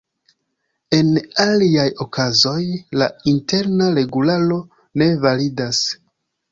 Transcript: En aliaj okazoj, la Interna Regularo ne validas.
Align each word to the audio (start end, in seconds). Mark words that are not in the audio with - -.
En 0.99 1.11
aliaj 1.45 1.85
okazoj, 2.07 2.57
la 3.03 3.11
Interna 3.35 3.93
Regularo 4.01 4.61
ne 5.05 5.15
validas. 5.29 5.89